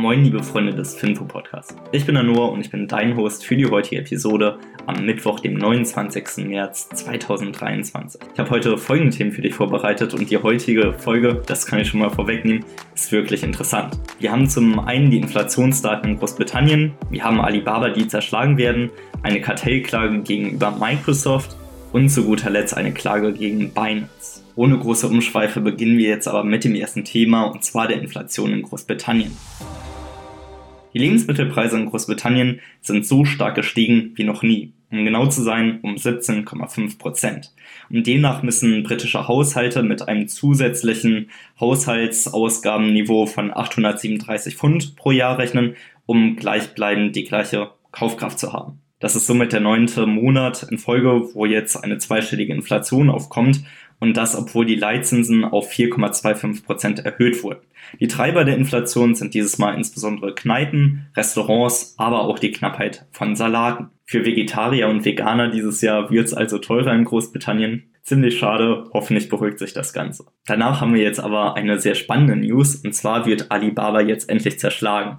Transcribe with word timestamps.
Moin, 0.00 0.24
liebe 0.24 0.42
Freunde 0.42 0.72
des 0.72 0.94
Finfo 0.94 1.26
Podcasts. 1.26 1.76
Ich 1.92 2.06
bin 2.06 2.16
Anur 2.16 2.52
und 2.52 2.62
ich 2.62 2.70
bin 2.70 2.88
dein 2.88 3.18
Host 3.18 3.44
für 3.44 3.54
die 3.54 3.66
heutige 3.66 4.00
Episode 4.00 4.58
am 4.86 5.04
Mittwoch, 5.04 5.40
dem 5.40 5.52
29. 5.52 6.46
März 6.46 6.88
2023. 6.88 8.18
Ich 8.32 8.38
habe 8.38 8.48
heute 8.48 8.78
folgende 8.78 9.14
Themen 9.14 9.30
für 9.30 9.42
dich 9.42 9.52
vorbereitet 9.52 10.14
und 10.14 10.30
die 10.30 10.38
heutige 10.38 10.94
Folge, 10.94 11.42
das 11.44 11.66
kann 11.66 11.80
ich 11.80 11.88
schon 11.88 12.00
mal 12.00 12.08
vorwegnehmen, 12.08 12.64
ist 12.94 13.12
wirklich 13.12 13.42
interessant. 13.42 13.98
Wir 14.18 14.32
haben 14.32 14.48
zum 14.48 14.80
einen 14.80 15.10
die 15.10 15.18
Inflationsdaten 15.18 16.12
in 16.12 16.18
Großbritannien, 16.18 16.92
wir 17.10 17.22
haben 17.22 17.38
Alibaba, 17.38 17.90
die 17.90 18.08
zerschlagen 18.08 18.56
werden, 18.56 18.88
eine 19.22 19.42
Kartellklage 19.42 20.22
gegenüber 20.22 20.70
Microsoft 20.80 21.56
und 21.92 22.08
zu 22.08 22.24
guter 22.24 22.48
Letzt 22.48 22.74
eine 22.74 22.92
Klage 22.92 23.34
gegen 23.34 23.74
Binance. 23.74 24.40
Ohne 24.56 24.78
große 24.78 25.08
Umschweife 25.08 25.60
beginnen 25.60 25.98
wir 25.98 26.08
jetzt 26.08 26.26
aber 26.26 26.42
mit 26.42 26.64
dem 26.64 26.74
ersten 26.74 27.04
Thema 27.04 27.42
und 27.42 27.64
zwar 27.64 27.86
der 27.86 28.00
Inflation 28.00 28.54
in 28.54 28.62
Großbritannien. 28.62 29.36
Die 30.92 30.98
Lebensmittelpreise 30.98 31.78
in 31.78 31.86
Großbritannien 31.86 32.60
sind 32.80 33.06
so 33.06 33.24
stark 33.24 33.54
gestiegen 33.54 34.12
wie 34.16 34.24
noch 34.24 34.42
nie. 34.42 34.72
Um 34.90 35.04
genau 35.04 35.26
zu 35.26 35.42
sein, 35.42 35.78
um 35.82 35.94
17,5 35.94 36.98
Prozent. 36.98 37.52
Und 37.90 38.06
demnach 38.06 38.42
müssen 38.42 38.82
britische 38.82 39.28
Haushalte 39.28 39.84
mit 39.84 40.08
einem 40.08 40.26
zusätzlichen 40.26 41.30
Haushaltsausgabenniveau 41.60 43.26
von 43.26 43.52
837 43.52 44.56
Pfund 44.56 44.96
pro 44.96 45.12
Jahr 45.12 45.38
rechnen, 45.38 45.76
um 46.06 46.34
gleichbleibend 46.34 47.14
die 47.14 47.24
gleiche 47.24 47.70
Kaufkraft 47.92 48.40
zu 48.40 48.52
haben. 48.52 48.80
Das 48.98 49.14
ist 49.14 49.26
somit 49.26 49.52
der 49.52 49.60
neunte 49.60 50.06
Monat 50.06 50.66
in 50.70 50.76
Folge, 50.76 51.30
wo 51.34 51.46
jetzt 51.46 51.76
eine 51.76 51.98
zweistellige 51.98 52.52
Inflation 52.52 53.10
aufkommt 53.10 53.60
und 54.00 54.16
das, 54.16 54.34
obwohl 54.34 54.66
die 54.66 54.74
Leitzinsen 54.74 55.44
auf 55.44 55.70
4,25 55.70 56.64
Prozent 56.64 56.98
erhöht 57.00 57.42
wurden. 57.42 57.60
Die 58.00 58.08
Treiber 58.08 58.44
der 58.44 58.56
Inflation 58.56 59.14
sind 59.14 59.34
dieses 59.34 59.58
Mal 59.58 59.74
insbesondere 59.74 60.34
Kneipen, 60.34 61.06
Restaurants, 61.16 61.94
aber 61.98 62.22
auch 62.22 62.38
die 62.38 62.50
Knappheit 62.50 63.06
von 63.12 63.36
Salaten. 63.36 63.90
Für 64.04 64.24
Vegetarier 64.24 64.88
und 64.88 65.04
Veganer 65.04 65.48
dieses 65.48 65.82
Jahr 65.82 66.10
wird 66.10 66.26
es 66.26 66.34
also 66.34 66.58
teurer 66.58 66.94
in 66.94 67.04
Großbritannien. 67.04 67.84
Ziemlich 68.02 68.38
schade, 68.38 68.88
hoffentlich 68.92 69.28
beruhigt 69.28 69.58
sich 69.58 69.72
das 69.72 69.92
Ganze. 69.92 70.24
Danach 70.46 70.80
haben 70.80 70.94
wir 70.94 71.02
jetzt 71.02 71.20
aber 71.20 71.56
eine 71.56 71.78
sehr 71.78 71.94
spannende 71.94 72.36
News 72.36 72.76
und 72.76 72.94
zwar 72.94 73.26
wird 73.26 73.52
Alibaba 73.52 74.00
jetzt 74.00 74.28
endlich 74.30 74.58
zerschlagen. 74.58 75.18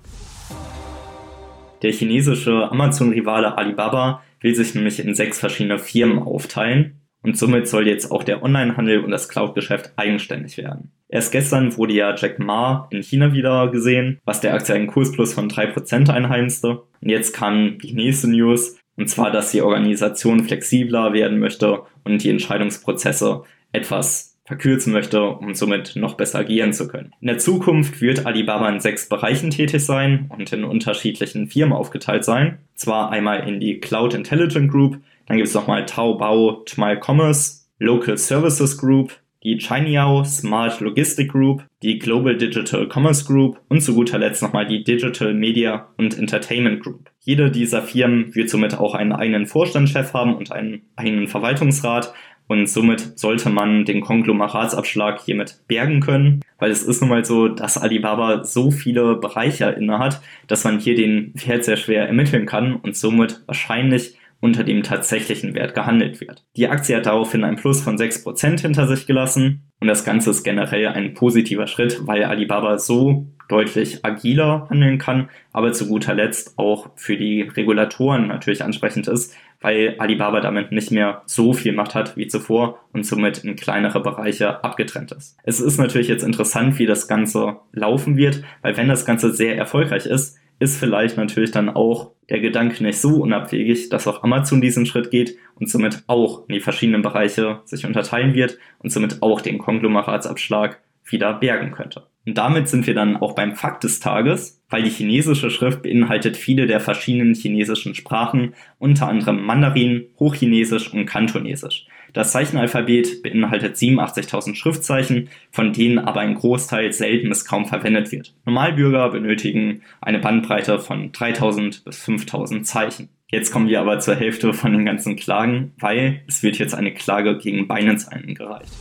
Der 1.83 1.91
chinesische 1.91 2.69
Amazon-Rivale 2.71 3.57
Alibaba 3.57 4.23
will 4.39 4.55
sich 4.55 4.75
nämlich 4.75 4.99
in 4.99 5.15
sechs 5.15 5.39
verschiedene 5.39 5.79
Firmen 5.79 6.19
aufteilen 6.19 7.00
und 7.23 7.37
somit 7.37 7.67
soll 7.67 7.87
jetzt 7.87 8.11
auch 8.11 8.23
der 8.23 8.43
Onlinehandel 8.43 9.03
und 9.03 9.11
das 9.11 9.29
Cloud-Geschäft 9.29 9.93
eigenständig 9.95 10.57
werden. 10.57 10.91
Erst 11.07 11.31
gestern 11.31 11.75
wurde 11.77 11.93
ja 11.93 12.15
Jack 12.15 12.39
Ma 12.39 12.87
in 12.89 13.03
China 13.03 13.33
wieder 13.33 13.69
gesehen, 13.69 14.19
was 14.25 14.41
der 14.41 14.53
Aktie 14.53 14.73
einen 14.73 14.87
Kursplus 14.87 15.33
von 15.33 15.49
3% 15.49 16.09
einheimste. 16.09 16.83
Und 17.01 17.09
jetzt 17.09 17.33
kam 17.33 17.77
die 17.79 17.93
nächste 17.93 18.29
News, 18.29 18.77
und 18.95 19.09
zwar, 19.09 19.31
dass 19.31 19.51
die 19.51 19.61
Organisation 19.61 20.43
flexibler 20.43 21.13
werden 21.13 21.39
möchte 21.39 21.81
und 22.03 22.23
die 22.23 22.29
Entscheidungsprozesse 22.29 23.43
etwas 23.71 24.30
verkürzen 24.45 24.91
möchte, 24.91 25.23
um 25.23 25.53
somit 25.53 25.95
noch 25.95 26.15
besser 26.15 26.39
agieren 26.39 26.73
zu 26.73 26.87
können. 26.87 27.13
In 27.21 27.27
der 27.27 27.37
Zukunft 27.37 28.01
wird 28.01 28.25
Alibaba 28.25 28.67
in 28.69 28.79
sechs 28.79 29.07
Bereichen 29.07 29.49
tätig 29.49 29.85
sein 29.85 30.29
und 30.29 30.51
in 30.51 30.63
unterschiedlichen 30.63 31.47
Firmen 31.47 31.73
aufgeteilt 31.73 32.25
sein. 32.25 32.57
Zwar 32.75 33.11
einmal 33.11 33.47
in 33.47 33.59
die 33.59 33.79
Cloud 33.79 34.13
Intelligent 34.13 34.71
Group, 34.71 34.97
dann 35.27 35.37
gibt 35.37 35.47
es 35.47 35.53
nochmal 35.53 35.85
Taobao 35.85 36.63
Tmall 36.65 36.99
Commerce, 36.99 37.61
Local 37.79 38.17
Services 38.17 38.77
Group, 38.77 39.13
die 39.43 39.57
Chineyao 39.57 40.23
Smart 40.23 40.79
Logistic 40.81 41.31
Group, 41.31 41.63
die 41.81 41.97
Global 41.97 42.37
Digital 42.37 42.87
Commerce 42.87 43.25
Group 43.25 43.59
und 43.69 43.81
zu 43.81 43.95
guter 43.95 44.19
Letzt 44.19 44.43
nochmal 44.43 44.67
die 44.67 44.83
Digital 44.83 45.33
Media 45.33 45.87
und 45.97 46.17
Entertainment 46.17 46.83
Group. 46.83 47.09
Jede 47.21 47.49
dieser 47.49 47.81
Firmen 47.81 48.33
wird 48.35 48.49
somit 48.49 48.77
auch 48.77 48.93
einen 48.93 49.13
eigenen 49.13 49.47
Vorstandschef 49.47 50.13
haben 50.13 50.35
und 50.35 50.51
einen 50.51 50.83
eigenen 50.95 51.27
Verwaltungsrat 51.27 52.13
und 52.51 52.67
somit 52.67 53.17
sollte 53.17 53.49
man 53.49 53.85
den 53.85 54.01
Konglomeratsabschlag 54.01 55.21
hiermit 55.23 55.61
bergen 55.69 56.01
können, 56.01 56.41
weil 56.59 56.69
es 56.69 56.83
ist 56.83 56.99
nun 56.99 57.09
mal 57.09 57.23
so, 57.23 57.47
dass 57.47 57.77
Alibaba 57.77 58.43
so 58.43 58.71
viele 58.71 59.15
Bereiche 59.15 59.69
innehat, 59.69 60.19
dass 60.47 60.65
man 60.65 60.77
hier 60.77 60.95
den 60.95 61.31
Wert 61.33 61.63
sehr 61.63 61.77
schwer 61.77 62.07
ermitteln 62.07 62.45
kann 62.45 62.75
und 62.75 62.97
somit 62.97 63.41
wahrscheinlich 63.45 64.17
unter 64.41 64.65
dem 64.65 64.83
tatsächlichen 64.83 65.53
Wert 65.53 65.75
gehandelt 65.75 66.19
wird. 66.19 66.43
Die 66.57 66.67
Aktie 66.67 66.97
hat 66.97 67.05
daraufhin 67.05 67.45
ein 67.45 67.55
Plus 67.55 67.81
von 67.81 67.95
6% 67.95 68.59
hinter 68.59 68.85
sich 68.85 69.07
gelassen 69.07 69.71
und 69.79 69.87
das 69.87 70.03
Ganze 70.03 70.31
ist 70.31 70.43
generell 70.43 70.87
ein 70.87 71.13
positiver 71.13 71.67
Schritt, 71.67 72.01
weil 72.05 72.25
Alibaba 72.25 72.79
so 72.79 73.27
deutlich 73.47 74.03
agiler 74.03 74.67
handeln 74.69 74.97
kann, 74.97 75.29
aber 75.53 75.71
zu 75.71 75.87
guter 75.87 76.15
Letzt 76.15 76.57
auch 76.57 76.89
für 76.97 77.15
die 77.15 77.43
Regulatoren 77.43 78.27
natürlich 78.27 78.61
ansprechend 78.61 79.07
ist, 79.07 79.37
weil 79.61 79.95
Alibaba 79.99 80.41
damit 80.41 80.71
nicht 80.71 80.91
mehr 80.91 81.21
so 81.25 81.53
viel 81.53 81.73
Macht 81.73 81.95
hat 81.95 82.17
wie 82.17 82.27
zuvor 82.27 82.79
und 82.93 83.05
somit 83.05 83.43
in 83.43 83.55
kleinere 83.55 84.01
Bereiche 84.01 84.63
abgetrennt 84.63 85.11
ist. 85.11 85.37
Es 85.43 85.59
ist 85.59 85.77
natürlich 85.77 86.07
jetzt 86.07 86.23
interessant, 86.23 86.79
wie 86.79 86.85
das 86.85 87.07
Ganze 87.07 87.57
laufen 87.71 88.17
wird, 88.17 88.43
weil 88.61 88.75
wenn 88.75 88.89
das 88.89 89.05
Ganze 89.05 89.31
sehr 89.33 89.55
erfolgreich 89.55 90.05
ist, 90.05 90.37
ist 90.59 90.77
vielleicht 90.77 91.17
natürlich 91.17 91.51
dann 91.51 91.69
auch 91.69 92.11
der 92.29 92.39
Gedanke 92.39 92.83
nicht 92.83 92.99
so 92.99 93.21
unabwegig, 93.21 93.89
dass 93.89 94.07
auch 94.07 94.23
Amazon 94.23 94.61
diesen 94.61 94.85
Schritt 94.85 95.09
geht 95.09 95.37
und 95.55 95.69
somit 95.69 96.03
auch 96.05 96.47
in 96.47 96.53
die 96.53 96.61
verschiedenen 96.61 97.01
Bereiche 97.01 97.61
sich 97.65 97.85
unterteilen 97.85 98.35
wird 98.35 98.59
und 98.77 98.91
somit 98.91 99.23
auch 99.23 99.41
den 99.41 99.57
Konglomeratsabschlag 99.57 100.79
wieder 101.03 101.33
bergen 101.33 101.71
könnte. 101.71 102.03
Und 102.25 102.37
damit 102.37 102.69
sind 102.69 102.85
wir 102.85 102.93
dann 102.93 103.17
auch 103.17 103.33
beim 103.33 103.55
Fakt 103.55 103.83
des 103.83 103.99
Tages, 103.99 104.61
weil 104.69 104.83
die 104.83 104.89
chinesische 104.89 105.49
Schrift 105.49 105.81
beinhaltet 105.81 106.37
viele 106.37 106.67
der 106.67 106.79
verschiedenen 106.79 107.33
chinesischen 107.33 107.95
Sprachen, 107.95 108.53
unter 108.77 109.07
anderem 109.07 109.43
Mandarin, 109.43 110.05
Hochchinesisch 110.19 110.93
und 110.93 111.05
Kantonesisch. 111.05 111.87
Das 112.13 112.31
Zeichenalphabet 112.33 113.23
beinhaltet 113.23 113.75
87.000 113.77 114.55
Schriftzeichen, 114.55 115.29
von 115.49 115.71
denen 115.71 115.97
aber 115.97 116.19
ein 116.19 116.35
Großteil 116.35 116.91
selten 116.91 117.29
bis 117.29 117.45
kaum 117.45 117.65
verwendet 117.65 118.11
wird. 118.11 118.33
Normalbürger 118.45 119.09
benötigen 119.09 119.81
eine 120.01 120.19
Bandbreite 120.19 120.79
von 120.79 121.11
3.000 121.11 121.85
bis 121.85 122.05
5.000 122.05 122.63
Zeichen. 122.63 123.09
Jetzt 123.29 123.51
kommen 123.51 123.69
wir 123.69 123.79
aber 123.79 123.99
zur 123.99 124.15
Hälfte 124.15 124.53
von 124.53 124.73
den 124.73 124.85
ganzen 124.85 125.15
Klagen, 125.15 125.71
weil 125.79 126.21
es 126.27 126.43
wird 126.43 126.59
jetzt 126.59 126.75
eine 126.75 126.93
Klage 126.93 127.37
gegen 127.37 127.67
Binance 127.67 128.11
eingereicht. 128.11 128.71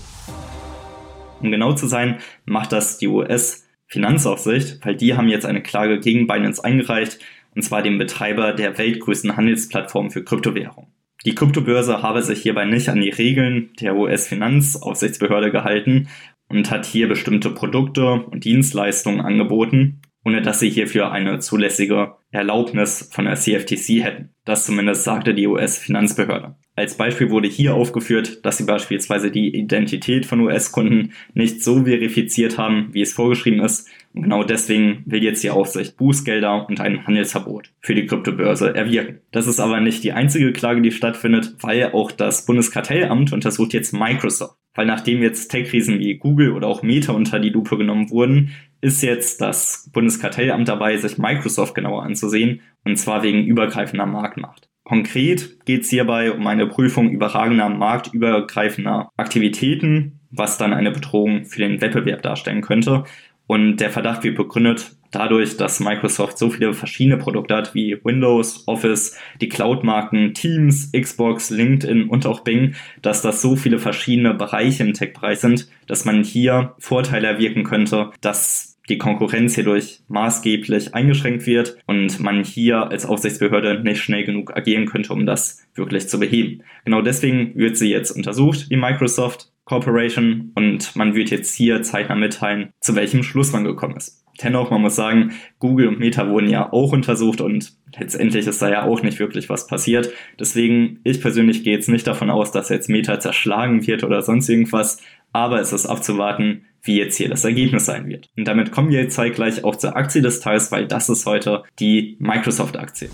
Um 1.40 1.50
genau 1.50 1.72
zu 1.72 1.86
sein, 1.86 2.18
macht 2.44 2.72
das 2.72 2.98
die 2.98 3.08
US 3.08 3.66
Finanzaufsicht, 3.86 4.78
weil 4.84 4.94
die 4.94 5.14
haben 5.14 5.28
jetzt 5.28 5.46
eine 5.46 5.62
Klage 5.62 5.98
gegen 5.98 6.26
Binance 6.26 6.62
eingereicht, 6.62 7.18
und 7.54 7.62
zwar 7.62 7.82
dem 7.82 7.98
Betreiber 7.98 8.52
der 8.52 8.78
weltgrößten 8.78 9.36
Handelsplattform 9.36 10.10
für 10.10 10.22
Kryptowährung. 10.22 10.86
Die 11.26 11.34
Kryptobörse 11.34 12.02
habe 12.02 12.22
sich 12.22 12.42
hierbei 12.42 12.64
nicht 12.64 12.88
an 12.88 13.00
die 13.00 13.10
Regeln 13.10 13.70
der 13.80 13.96
US-Finanzaufsichtsbehörde 13.96 15.50
gehalten 15.50 16.08
und 16.48 16.70
hat 16.70 16.86
hier 16.86 17.08
bestimmte 17.08 17.50
Produkte 17.50 18.12
und 18.12 18.44
Dienstleistungen 18.44 19.20
angeboten, 19.20 20.00
ohne 20.24 20.42
dass 20.42 20.60
sie 20.60 20.70
hierfür 20.70 21.12
eine 21.12 21.38
zulässige 21.38 22.14
Erlaubnis 22.30 23.08
von 23.12 23.24
der 23.24 23.36
CFTC 23.36 24.02
hätten. 24.02 24.30
Das 24.44 24.66
zumindest 24.66 25.04
sagte 25.04 25.34
die 25.34 25.46
US-Finanzbehörde. 25.46 26.56
Als 26.76 26.96
Beispiel 26.96 27.30
wurde 27.30 27.48
hier 27.48 27.74
aufgeführt, 27.74 28.44
dass 28.44 28.56
sie 28.56 28.64
beispielsweise 28.64 29.30
die 29.30 29.54
Identität 29.54 30.24
von 30.24 30.40
US-Kunden 30.40 31.12
nicht 31.34 31.62
so 31.62 31.84
verifiziert 31.84 32.56
haben, 32.56 32.88
wie 32.92 33.02
es 33.02 33.12
vorgeschrieben 33.12 33.60
ist. 33.60 33.86
Und 34.14 34.22
genau 34.22 34.44
deswegen 34.44 35.02
will 35.04 35.22
jetzt 35.22 35.42
die 35.42 35.50
Aufsicht 35.50 35.98
Bußgelder 35.98 36.66
und 36.66 36.80
ein 36.80 37.06
Handelsverbot 37.06 37.72
für 37.80 37.94
die 37.94 38.06
Kryptobörse 38.06 38.74
erwirken. 38.74 39.20
Das 39.30 39.46
ist 39.46 39.60
aber 39.60 39.80
nicht 39.80 40.04
die 40.04 40.12
einzige 40.12 40.52
Klage, 40.52 40.80
die 40.80 40.90
stattfindet, 40.90 41.54
weil 41.60 41.92
auch 41.92 42.12
das 42.12 42.46
Bundeskartellamt 42.46 43.32
untersucht 43.32 43.74
jetzt 43.74 43.92
Microsoft. 43.92 44.56
Weil 44.74 44.86
nachdem 44.86 45.20
jetzt 45.20 45.48
Tech-Riesen 45.48 45.98
wie 45.98 46.16
Google 46.16 46.52
oder 46.52 46.68
auch 46.68 46.82
Meta 46.82 47.12
unter 47.12 47.40
die 47.40 47.50
Lupe 47.50 47.76
genommen 47.76 48.10
wurden, 48.10 48.52
ist 48.80 49.02
jetzt 49.02 49.40
das 49.40 49.90
Bundeskartellamt 49.92 50.68
dabei, 50.68 50.96
sich 50.96 51.18
Microsoft 51.18 51.74
genauer 51.74 52.02
anzusehen, 52.02 52.60
und 52.84 52.96
zwar 52.96 53.22
wegen 53.22 53.44
übergreifender 53.44 54.06
Marktmacht. 54.06 54.68
Konkret 54.84 55.64
geht 55.66 55.82
es 55.82 55.90
hierbei 55.90 56.32
um 56.32 56.46
eine 56.46 56.66
Prüfung 56.66 57.10
überragender 57.10 57.68
marktübergreifender 57.68 59.10
Aktivitäten, 59.16 60.20
was 60.30 60.58
dann 60.58 60.72
eine 60.72 60.90
Bedrohung 60.90 61.44
für 61.44 61.60
den 61.60 61.80
Wettbewerb 61.80 62.22
darstellen 62.22 62.62
könnte. 62.62 63.04
Und 63.46 63.78
der 63.78 63.90
Verdacht 63.90 64.22
wird 64.24 64.36
begründet 64.36 64.96
dadurch, 65.10 65.56
dass 65.56 65.80
Microsoft 65.80 66.38
so 66.38 66.50
viele 66.50 66.72
verschiedene 66.72 67.18
Produkte 67.18 67.56
hat 67.56 67.74
wie 67.74 67.98
Windows, 68.04 68.66
Office, 68.66 69.16
die 69.40 69.48
Cloud-Marken, 69.48 70.34
Teams, 70.34 70.92
Xbox, 70.92 71.50
LinkedIn 71.50 72.08
und 72.08 72.26
auch 72.26 72.40
Bing, 72.40 72.74
dass 73.02 73.22
das 73.22 73.42
so 73.42 73.56
viele 73.56 73.78
verschiedene 73.78 74.34
Bereiche 74.34 74.84
im 74.84 74.92
Tech-Bereich 74.92 75.40
sind, 75.40 75.68
dass 75.86 76.04
man 76.04 76.22
hier 76.22 76.74
Vorteile 76.78 77.26
erwirken 77.26 77.64
könnte, 77.64 78.10
dass 78.20 78.69
die 78.90 78.98
Konkurrenz 78.98 79.54
hierdurch 79.54 80.00
maßgeblich 80.08 80.94
eingeschränkt 80.94 81.46
wird 81.46 81.78
und 81.86 82.20
man 82.20 82.44
hier 82.44 82.90
als 82.90 83.06
Aufsichtsbehörde 83.06 83.82
nicht 83.82 84.02
schnell 84.02 84.24
genug 84.24 84.56
agieren 84.56 84.86
könnte, 84.86 85.12
um 85.12 85.24
das 85.24 85.66
wirklich 85.74 86.08
zu 86.08 86.18
beheben. 86.18 86.62
Genau 86.84 87.00
deswegen 87.00 87.56
wird 87.56 87.76
sie 87.76 87.90
jetzt 87.90 88.10
untersucht, 88.10 88.70
die 88.70 88.76
Microsoft 88.76 89.52
Corporation, 89.64 90.50
und 90.56 90.96
man 90.96 91.14
wird 91.14 91.30
jetzt 91.30 91.54
hier 91.54 91.80
zeitnah 91.82 92.16
mitteilen, 92.16 92.72
zu 92.80 92.96
welchem 92.96 93.22
Schluss 93.22 93.52
man 93.52 93.62
gekommen 93.62 93.96
ist. 93.96 94.24
Dennoch, 94.42 94.70
man 94.70 94.80
muss 94.80 94.96
sagen, 94.96 95.32
Google 95.60 95.86
und 95.86 96.00
Meta 96.00 96.28
wurden 96.28 96.48
ja 96.48 96.72
auch 96.72 96.92
untersucht 96.92 97.40
und 97.40 97.74
letztendlich 97.96 98.48
ist 98.48 98.60
da 98.60 98.68
ja 98.68 98.82
auch 98.82 99.02
nicht 99.02 99.20
wirklich 99.20 99.48
was 99.48 99.68
passiert. 99.68 100.10
Deswegen, 100.40 100.98
ich 101.04 101.20
persönlich 101.20 101.62
gehe 101.62 101.74
jetzt 101.74 101.88
nicht 101.88 102.06
davon 102.06 102.30
aus, 102.30 102.50
dass 102.50 102.68
jetzt 102.68 102.88
Meta 102.88 103.20
zerschlagen 103.20 103.86
wird 103.86 104.02
oder 104.02 104.22
sonst 104.22 104.48
irgendwas, 104.48 105.00
aber 105.32 105.60
es 105.60 105.72
ist 105.72 105.86
abzuwarten, 105.86 106.64
wie 106.82 106.98
jetzt 106.98 107.16
hier 107.16 107.28
das 107.28 107.44
Ergebnis 107.44 107.86
sein 107.86 108.08
wird. 108.08 108.28
Und 108.36 108.46
damit 108.46 108.72
kommen 108.72 108.90
wir 108.90 109.00
jetzt 109.02 109.14
zeitgleich 109.14 109.64
auch 109.64 109.76
zur 109.76 109.96
Aktie 109.96 110.22
des 110.22 110.40
Tages, 110.40 110.72
weil 110.72 110.86
das 110.86 111.08
ist 111.08 111.26
heute 111.26 111.62
die 111.78 112.16
Microsoft-Aktie. 112.18 113.10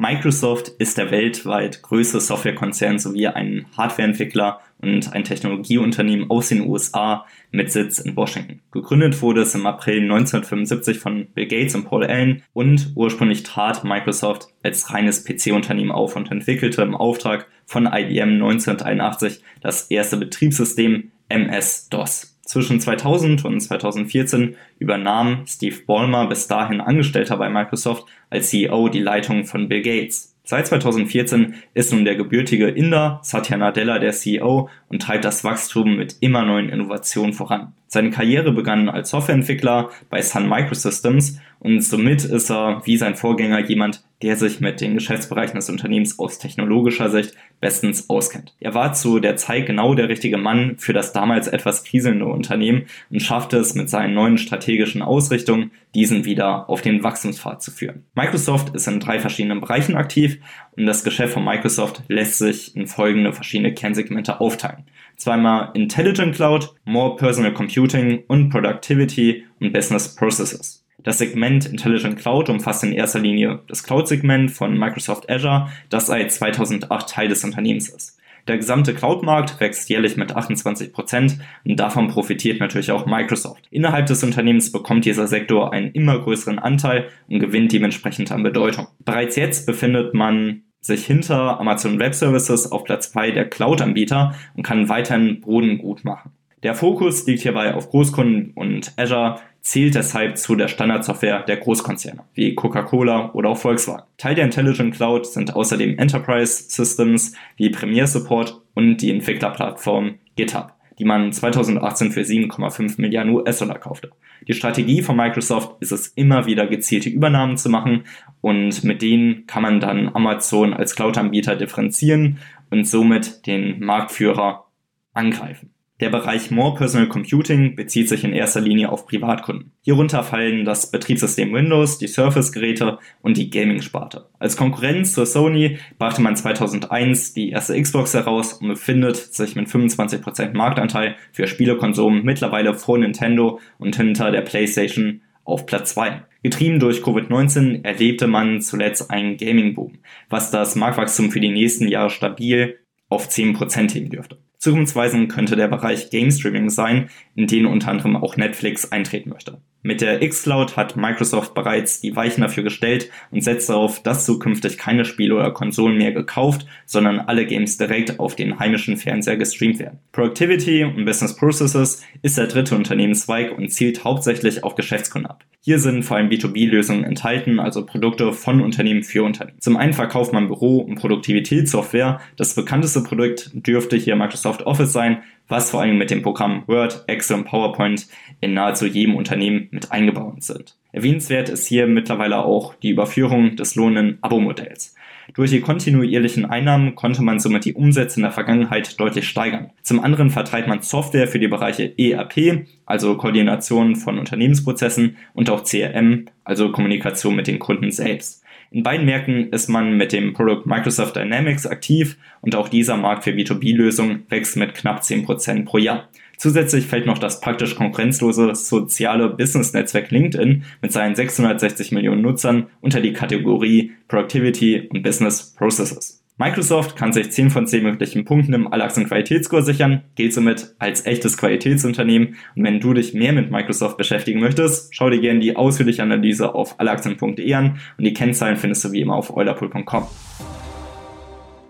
Microsoft 0.00 0.68
ist 0.78 0.96
der 0.96 1.10
weltweit 1.10 1.82
größte 1.82 2.20
Softwarekonzern 2.20 3.00
sowie 3.00 3.26
ein 3.26 3.66
Hardwareentwickler 3.76 4.60
und 4.80 5.12
ein 5.12 5.24
Technologieunternehmen 5.24 6.30
aus 6.30 6.50
den 6.50 6.68
USA 6.68 7.26
mit 7.50 7.72
Sitz 7.72 7.98
in 7.98 8.14
Washington. 8.14 8.60
Gegründet 8.70 9.20
wurde 9.22 9.40
es 9.40 9.56
im 9.56 9.66
April 9.66 10.02
1975 10.02 11.00
von 11.00 11.26
Bill 11.34 11.48
Gates 11.48 11.74
und 11.74 11.86
Paul 11.86 12.04
Allen 12.04 12.44
und 12.52 12.92
ursprünglich 12.94 13.42
trat 13.42 13.82
Microsoft 13.82 14.46
als 14.62 14.94
reines 14.94 15.24
PC-Unternehmen 15.24 15.90
auf 15.90 16.14
und 16.14 16.30
entwickelte 16.30 16.82
im 16.82 16.94
Auftrag 16.94 17.48
von 17.66 17.86
IBM 17.86 18.34
1981 18.34 19.42
das 19.62 19.90
erste 19.90 20.16
Betriebssystem 20.16 21.10
MS-DOS. 21.28 22.38
Zwischen 22.44 22.80
2000 22.80 23.44
und 23.44 23.60
2014 23.60 24.56
übernahm 24.78 25.44
Steve 25.46 25.76
Ballmer, 25.86 26.26
bis 26.28 26.46
dahin 26.46 26.80
Angestellter 26.80 27.36
bei 27.36 27.50
Microsoft, 27.50 28.06
als 28.30 28.48
CEO 28.48 28.88
die 28.88 29.00
Leitung 29.00 29.44
von 29.44 29.68
Bill 29.68 29.82
Gates. 29.82 30.34
Seit 30.44 30.66
2014 30.66 31.56
ist 31.74 31.92
nun 31.92 32.06
der 32.06 32.16
gebürtige 32.16 32.68
Inder 32.68 33.20
Satya 33.22 33.58
Nadella 33.58 33.98
der 33.98 34.12
CEO 34.12 34.70
und 34.88 35.02
treibt 35.02 35.24
das 35.24 35.44
Wachstum 35.44 35.96
mit 35.96 36.16
immer 36.20 36.44
neuen 36.44 36.68
Innovationen 36.68 37.32
voran. 37.32 37.72
Seine 37.86 38.10
Karriere 38.10 38.52
begann 38.52 38.88
als 38.88 39.10
Softwareentwickler 39.10 39.90
bei 40.10 40.20
Sun 40.20 40.48
Microsystems 40.48 41.38
und 41.60 41.80
somit 41.80 42.24
ist 42.24 42.50
er 42.50 42.82
wie 42.84 42.96
sein 42.96 43.16
Vorgänger 43.16 43.60
jemand, 43.60 44.04
der 44.22 44.36
sich 44.36 44.60
mit 44.60 44.80
den 44.80 44.94
Geschäftsbereichen 44.94 45.56
des 45.56 45.70
Unternehmens 45.70 46.18
aus 46.18 46.38
technologischer 46.38 47.08
Sicht 47.08 47.34
bestens 47.60 48.10
auskennt. 48.10 48.54
Er 48.60 48.74
war 48.74 48.92
zu 48.92 49.20
der 49.20 49.36
Zeit 49.36 49.66
genau 49.66 49.94
der 49.94 50.08
richtige 50.08 50.38
Mann 50.38 50.76
für 50.76 50.92
das 50.92 51.12
damals 51.12 51.48
etwas 51.48 51.82
kriselnde 51.82 52.26
Unternehmen 52.26 52.86
und 53.10 53.22
schaffte 53.22 53.56
es 53.56 53.74
mit 53.74 53.88
seinen 53.88 54.14
neuen 54.14 54.38
strategischen 54.38 55.02
Ausrichtungen, 55.02 55.70
diesen 55.94 56.24
wieder 56.24 56.68
auf 56.68 56.82
den 56.82 57.02
Wachstumspfad 57.02 57.62
zu 57.62 57.70
führen. 57.70 58.04
Microsoft 58.14 58.74
ist 58.74 58.86
in 58.86 59.00
drei 59.00 59.18
verschiedenen 59.18 59.60
Bereichen 59.60 59.96
aktiv 59.96 60.38
und 60.78 60.86
das 60.86 61.02
Geschäft 61.02 61.34
von 61.34 61.44
Microsoft 61.44 62.02
lässt 62.08 62.38
sich 62.38 62.76
in 62.76 62.86
folgende 62.86 63.32
verschiedene 63.32 63.74
Kernsegmente 63.74 64.40
aufteilen. 64.40 64.84
Zweimal 65.16 65.70
Intelligent 65.74 66.36
Cloud, 66.36 66.72
More 66.84 67.16
Personal 67.16 67.52
Computing 67.52 68.22
und 68.28 68.50
Productivity 68.50 69.44
und 69.58 69.72
Business 69.72 70.14
Processes. 70.14 70.84
Das 71.02 71.18
Segment 71.18 71.66
Intelligent 71.66 72.18
Cloud 72.18 72.48
umfasst 72.48 72.84
in 72.84 72.92
erster 72.92 73.18
Linie 73.18 73.60
das 73.66 73.82
Cloud-Segment 73.82 74.50
von 74.50 74.78
Microsoft 74.78 75.28
Azure, 75.28 75.68
das 75.90 76.06
seit 76.06 76.30
2008 76.30 77.08
Teil 77.08 77.28
des 77.28 77.42
Unternehmens 77.42 77.88
ist. 77.88 78.18
Der 78.46 78.56
gesamte 78.56 78.94
Cloud-Markt 78.94 79.60
wächst 79.60 79.90
jährlich 79.90 80.16
mit 80.16 80.34
28 80.34 80.92
Prozent 80.92 81.38
und 81.64 81.78
davon 81.78 82.08
profitiert 82.08 82.60
natürlich 82.60 82.90
auch 82.92 83.04
Microsoft. 83.04 83.66
Innerhalb 83.70 84.06
des 84.06 84.24
Unternehmens 84.24 84.72
bekommt 84.72 85.04
dieser 85.04 85.26
Sektor 85.26 85.72
einen 85.72 85.92
immer 85.92 86.18
größeren 86.18 86.58
Anteil 86.58 87.08
und 87.28 87.40
gewinnt 87.40 87.72
dementsprechend 87.72 88.32
an 88.32 88.42
Bedeutung. 88.42 88.86
Bereits 89.04 89.36
jetzt 89.36 89.66
befindet 89.66 90.14
man 90.14 90.62
sich 90.88 91.06
hinter 91.06 91.60
Amazon 91.60 92.00
Web 92.00 92.14
Services 92.14 92.72
auf 92.72 92.82
Platz 92.82 93.12
2 93.12 93.30
der 93.30 93.48
Cloud-Anbieter 93.48 94.34
und 94.56 94.64
kann 94.64 94.88
weiterhin 94.88 95.40
Boden 95.40 95.78
gut 95.78 96.04
machen. 96.04 96.32
Der 96.64 96.74
Fokus 96.74 97.24
liegt 97.26 97.42
hierbei 97.42 97.74
auf 97.74 97.90
Großkunden 97.90 98.50
und 98.54 98.92
Azure 98.96 99.38
zählt 99.60 99.94
deshalb 99.94 100.38
zu 100.38 100.56
der 100.56 100.66
Standardsoftware 100.66 101.42
der 101.42 101.58
Großkonzerne, 101.58 102.24
wie 102.34 102.54
Coca-Cola 102.54 103.30
oder 103.32 103.50
auch 103.50 103.58
Volkswagen. 103.58 104.02
Teil 104.16 104.34
der 104.34 104.44
Intelligent 104.44 104.94
Cloud 104.94 105.26
sind 105.26 105.54
außerdem 105.54 105.98
Enterprise 105.98 106.64
Systems 106.68 107.34
wie 107.56 107.70
Premier 107.70 108.06
Support 108.06 108.60
und 108.74 108.96
die 108.96 109.10
Entwicklerplattform 109.10 110.14
GitHub, 110.36 110.72
die 110.98 111.04
man 111.04 111.32
2018 111.32 112.10
für 112.10 112.22
7,5 112.22 113.00
Milliarden 113.00 113.34
US-Dollar 113.34 113.78
kaufte. 113.78 114.10
Die 114.46 114.54
Strategie 114.54 115.02
von 115.02 115.16
Microsoft 115.16 115.76
ist 115.80 115.92
es 115.92 116.08
immer 116.08 116.46
wieder 116.46 116.66
gezielte 116.66 117.08
Übernahmen 117.08 117.56
zu 117.56 117.68
machen 117.68 118.04
und 118.40 118.84
mit 118.84 119.02
denen 119.02 119.46
kann 119.46 119.62
man 119.62 119.80
dann 119.80 120.14
Amazon 120.14 120.72
als 120.74 120.94
Cloud-Anbieter 120.94 121.56
differenzieren 121.56 122.38
und 122.70 122.86
somit 122.86 123.46
den 123.46 123.80
Marktführer 123.80 124.66
angreifen. 125.12 125.70
Der 126.00 126.10
Bereich 126.10 126.52
More 126.52 126.76
Personal 126.76 127.08
Computing 127.08 127.74
bezieht 127.74 128.08
sich 128.08 128.22
in 128.22 128.32
erster 128.32 128.60
Linie 128.60 128.92
auf 128.92 129.06
Privatkunden. 129.06 129.72
Hierunter 129.80 130.22
fallen 130.22 130.64
das 130.64 130.92
Betriebssystem 130.92 131.52
Windows, 131.52 131.98
die 131.98 132.06
Surface-Geräte 132.06 132.98
und 133.20 133.36
die 133.36 133.50
Gaming-Sparte. 133.50 134.28
Als 134.38 134.56
Konkurrenz 134.56 135.12
zur 135.12 135.26
Sony 135.26 135.78
brachte 135.98 136.22
man 136.22 136.36
2001 136.36 137.34
die 137.34 137.50
erste 137.50 137.80
Xbox 137.80 138.14
heraus 138.14 138.52
und 138.52 138.68
befindet 138.68 139.16
sich 139.16 139.56
mit 139.56 139.66
25% 139.66 140.56
Marktanteil 140.56 141.16
für 141.32 141.48
Spielekonsomen 141.48 142.24
mittlerweile 142.24 142.74
vor 142.74 142.96
Nintendo 142.98 143.58
und 143.78 143.96
hinter 143.96 144.30
der 144.30 144.42
PlayStation 144.42 145.22
auf 145.42 145.66
Platz 145.66 145.94
2. 145.94 146.22
Getrieben 146.44 146.78
durch 146.78 147.00
Covid-19 147.00 147.84
erlebte 147.84 148.28
man 148.28 148.60
zuletzt 148.60 149.10
einen 149.10 149.36
Gaming-Boom, 149.36 149.98
was 150.30 150.52
das 150.52 150.76
Marktwachstum 150.76 151.32
für 151.32 151.40
die 151.40 151.50
nächsten 151.50 151.88
Jahre 151.88 152.10
stabil 152.10 152.78
auf 153.08 153.28
10% 153.28 153.94
heben 153.94 154.10
dürfte. 154.10 154.38
Zukunftsweisend 154.58 155.30
könnte 155.30 155.56
der 155.56 155.68
Bereich 155.68 156.10
Game 156.10 156.30
Streaming 156.30 156.68
sein, 156.68 157.10
in 157.34 157.46
den 157.46 157.66
unter 157.66 157.90
anderem 157.90 158.16
auch 158.16 158.36
Netflix 158.36 158.90
eintreten 158.90 159.30
möchte. 159.30 159.60
Mit 159.88 160.02
der 160.02 160.20
xCloud 160.20 160.76
hat 160.76 160.98
Microsoft 160.98 161.54
bereits 161.54 162.02
die 162.02 162.14
Weichen 162.14 162.42
dafür 162.42 162.62
gestellt 162.62 163.10
und 163.30 163.42
setzt 163.42 163.70
darauf, 163.70 164.02
dass 164.02 164.26
zukünftig 164.26 164.76
keine 164.76 165.06
Spiele 165.06 165.34
oder 165.34 165.50
Konsolen 165.50 165.96
mehr 165.96 166.12
gekauft, 166.12 166.66
sondern 166.84 167.20
alle 167.20 167.46
Games 167.46 167.78
direkt 167.78 168.20
auf 168.20 168.36
den 168.36 168.58
heimischen 168.58 168.98
Fernseher 168.98 169.38
gestreamt 169.38 169.78
werden. 169.78 169.98
Productivity 170.12 170.84
und 170.84 171.06
Business 171.06 171.34
Processes 171.34 172.04
ist 172.20 172.36
der 172.36 172.48
dritte 172.48 172.76
Unternehmenszweig 172.76 173.56
und 173.56 173.70
zielt 173.70 174.04
hauptsächlich 174.04 174.62
auf 174.62 174.74
Geschäftskunden 174.74 175.30
ab. 175.30 175.42
Hier 175.60 175.78
sind 175.78 176.02
vor 176.02 176.18
allem 176.18 176.28
B2B-Lösungen 176.28 177.04
enthalten, 177.04 177.58
also 177.58 177.86
Produkte 177.86 178.34
von 178.34 178.60
Unternehmen 178.60 179.02
für 179.02 179.22
Unternehmen. 179.22 179.58
Zum 179.58 179.78
einen 179.78 179.94
verkauft 179.94 180.34
man 180.34 180.48
Büro- 180.48 180.80
und 180.80 180.96
Produktivitätssoftware. 180.96 182.20
Das 182.36 182.54
bekannteste 182.54 183.02
Produkt 183.02 183.52
dürfte 183.54 183.96
hier 183.96 184.16
Microsoft 184.16 184.66
Office 184.66 184.92
sein, 184.92 185.22
was 185.48 185.70
vor 185.70 185.80
allem 185.80 185.98
mit 185.98 186.10
dem 186.10 186.22
Programm 186.22 186.62
Word, 186.66 187.04
Excel 187.06 187.38
und 187.38 187.44
PowerPoint 187.44 188.06
in 188.40 188.54
nahezu 188.54 188.86
jedem 188.86 189.16
Unternehmen 189.16 189.68
mit 189.70 189.90
eingebaut 189.90 190.42
sind. 190.42 190.76
Erwähnenswert 190.92 191.48
ist 191.48 191.66
hier 191.66 191.86
mittlerweile 191.86 192.44
auch 192.44 192.74
die 192.74 192.90
Überführung 192.90 193.56
des 193.56 193.74
lohnenden 193.74 194.18
Abo-Modells. 194.20 194.94
Durch 195.34 195.50
die 195.50 195.60
kontinuierlichen 195.60 196.46
Einnahmen 196.46 196.94
konnte 196.94 197.22
man 197.22 197.38
somit 197.38 197.66
die 197.66 197.74
Umsätze 197.74 198.18
in 198.18 198.22
der 198.22 198.32
Vergangenheit 198.32 198.98
deutlich 198.98 199.28
steigern. 199.28 199.70
Zum 199.82 200.02
anderen 200.02 200.30
vertreibt 200.30 200.68
man 200.68 200.80
Software 200.80 201.28
für 201.28 201.38
die 201.38 201.48
Bereiche 201.48 201.92
ERP, 201.98 202.66
also 202.86 203.16
Koordination 203.16 203.96
von 203.96 204.18
Unternehmensprozessen, 204.18 205.16
und 205.34 205.50
auch 205.50 205.64
CRM, 205.64 206.26
also 206.44 206.72
Kommunikation 206.72 207.36
mit 207.36 207.46
den 207.46 207.58
Kunden 207.58 207.90
selbst. 207.92 208.42
In 208.70 208.82
beiden 208.82 209.06
Märkten 209.06 209.50
ist 209.50 209.68
man 209.68 209.96
mit 209.96 210.12
dem 210.12 210.34
Produkt 210.34 210.66
Microsoft 210.66 211.16
Dynamics 211.16 211.66
aktiv 211.66 212.18
und 212.42 212.54
auch 212.54 212.68
dieser 212.68 212.96
Markt 212.96 213.24
für 213.24 213.30
B2B-Lösungen 213.30 214.24
wächst 214.28 214.56
mit 214.56 214.74
knapp 214.74 215.00
10% 215.00 215.64
pro 215.64 215.78
Jahr. 215.78 216.08
Zusätzlich 216.36 216.86
fällt 216.86 217.06
noch 217.06 217.18
das 217.18 217.40
praktisch 217.40 217.74
konkurrenzlose 217.74 218.54
soziale 218.54 219.28
Business-Netzwerk 219.30 220.10
LinkedIn 220.10 220.64
mit 220.82 220.92
seinen 220.92 221.16
660 221.16 221.90
Millionen 221.92 222.22
Nutzern 222.22 222.66
unter 222.80 223.00
die 223.00 223.12
Kategorie 223.12 223.92
Productivity 224.06 224.88
und 224.88 225.02
Business 225.02 225.54
Processes. 225.54 226.17
Microsoft 226.40 226.94
kann 226.94 227.12
sich 227.12 227.32
10 227.32 227.50
von 227.50 227.66
10 227.66 227.82
möglichen 227.82 228.24
Punkten 228.24 228.52
im 228.52 228.72
Allaxen-Qualitätsscore 228.72 229.62
sichern, 229.62 230.04
gilt 230.14 230.32
somit 230.32 230.74
als 230.78 231.04
echtes 231.04 231.36
Qualitätsunternehmen. 231.36 232.36
Und 232.54 232.64
wenn 232.64 232.78
du 232.78 232.94
dich 232.94 233.12
mehr 233.12 233.32
mit 233.32 233.50
Microsoft 233.50 233.96
beschäftigen 233.96 234.38
möchtest, 234.38 234.94
schau 234.94 235.10
dir 235.10 235.20
gerne 235.20 235.40
die 235.40 235.56
ausführliche 235.56 236.04
Analyse 236.04 236.54
auf 236.54 236.78
allaxen.de 236.78 237.52
an 237.54 237.80
und 237.98 238.04
die 238.04 238.14
Kennzahlen 238.14 238.56
findest 238.56 238.84
du 238.84 238.92
wie 238.92 239.00
immer 239.00 239.16
auf 239.16 239.36
eulerpool.com. 239.36 240.06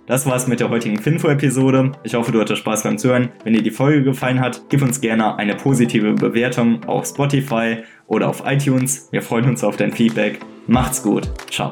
Das 0.06 0.26
war's 0.26 0.48
mit 0.48 0.60
der 0.60 0.68
heutigen 0.68 0.98
Finfo-Episode. 0.98 1.92
Ich 2.02 2.14
hoffe, 2.14 2.32
du 2.32 2.40
hattest 2.40 2.60
Spaß 2.60 2.82
beim 2.82 2.98
Zuhören. 2.98 3.30
Wenn 3.44 3.54
dir 3.54 3.62
die 3.62 3.70
Folge 3.70 4.02
gefallen 4.02 4.40
hat, 4.40 4.62
gib 4.68 4.82
uns 4.82 5.00
gerne 5.00 5.36
eine 5.36 5.54
positive 5.54 6.12
Bewertung 6.12 6.84
auf 6.84 7.06
Spotify 7.06 7.78
oder 8.06 8.28
auf 8.28 8.42
iTunes. 8.46 9.08
Wir 9.12 9.22
freuen 9.22 9.46
uns 9.46 9.64
auf 9.64 9.76
dein 9.76 9.92
Feedback. 9.92 10.40
Macht's 10.66 11.02
gut. 11.02 11.30
Ciao. 11.50 11.70